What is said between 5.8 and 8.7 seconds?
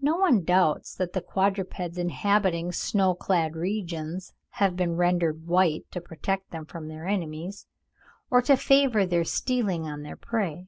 to protect them from their enemies, or to